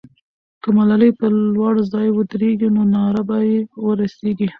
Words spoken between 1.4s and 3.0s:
لوړ ځای ودرېږي، نو